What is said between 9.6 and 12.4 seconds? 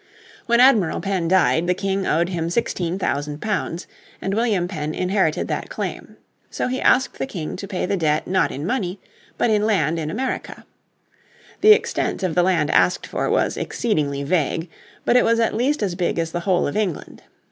land in America. The extent of